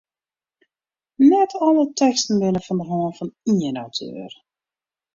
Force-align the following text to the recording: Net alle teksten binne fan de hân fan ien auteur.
Net 1.31 1.51
alle 1.67 1.85
teksten 2.01 2.35
binne 2.41 2.61
fan 2.65 2.79
de 2.81 2.85
hân 2.89 3.15
fan 3.17 3.31
ien 3.65 3.81
auteur. 3.83 4.31